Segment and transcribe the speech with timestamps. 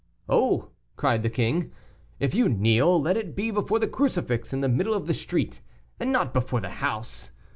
[0.27, 1.71] "Oh!" cried the king,
[2.19, 5.61] "if you kneel, let it be before the crucifix in the middle of the street,
[5.99, 7.29] and not before the house.